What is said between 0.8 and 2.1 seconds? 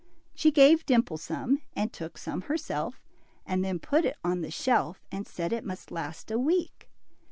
Dimple some, and